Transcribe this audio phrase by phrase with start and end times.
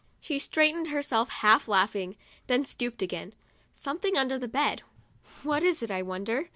[0.19, 2.15] She straightened herself, half laughing,
[2.47, 3.35] then stooped again.
[3.71, 4.81] "Something under the bed—
[5.43, 6.49] what is it, I wonder?"